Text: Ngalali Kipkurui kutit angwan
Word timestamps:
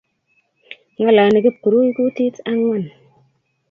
Ngalali 0.99 1.39
Kipkurui 1.45 1.89
kutit 1.95 2.35
angwan 2.51 2.83